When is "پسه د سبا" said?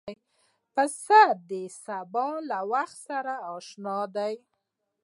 0.73-2.27